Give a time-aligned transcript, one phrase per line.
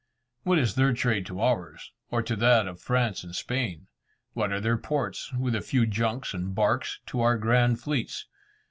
[0.41, 3.85] What is their trade to ours, or to that of France and Spain?
[4.33, 8.25] What are their ports, with a few junks and barks, to our grand fleets?